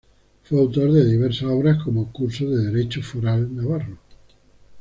[0.43, 3.99] Fue autor de diversas obras como "Curso de Derecho Foral Navarro.